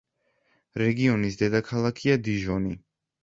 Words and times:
რეგიონის 0.81 1.37
დედაქალაქია 1.43 2.17
დიჟონი. 2.29 2.73